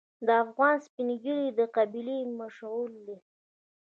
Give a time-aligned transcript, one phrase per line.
[0.25, 3.17] د افغان سپین ږیری د قبیلې مشعل دی.